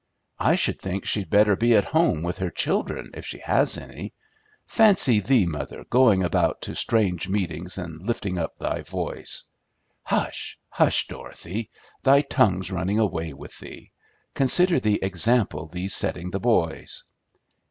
"I 0.39 0.55
should 0.55 0.81
think 0.81 1.05
she'd 1.05 1.29
better 1.29 1.55
be 1.55 1.75
at 1.75 1.85
home 1.85 2.23
with 2.23 2.39
her 2.39 2.49
children, 2.49 3.11
if 3.13 3.23
she 3.23 3.37
has 3.41 3.77
any. 3.77 4.13
Fancy 4.65 5.19
thee, 5.19 5.45
mother, 5.45 5.83
going 5.91 6.23
about 6.23 6.63
to 6.63 6.73
strange 6.73 7.29
meetings 7.29 7.77
and 7.77 8.01
lifting 8.01 8.39
up 8.39 8.57
thy 8.57 8.81
voice" 8.81 9.43
"Hush, 10.01 10.57
hush, 10.69 11.05
Dorothy! 11.07 11.69
Thy 12.01 12.21
tongue's 12.23 12.71
running 12.71 12.97
away 12.97 13.31
with 13.33 13.59
thee. 13.59 13.91
Consider 14.33 14.79
the 14.79 14.97
example 15.03 15.67
thee's 15.67 15.93
setting 15.93 16.31
the 16.31 16.39
boys." 16.39 17.03